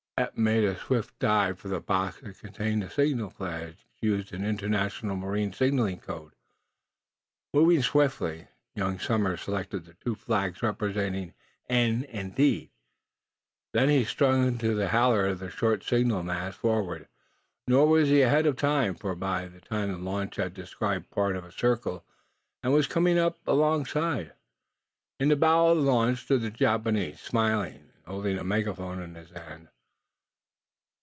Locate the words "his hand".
29.15-29.69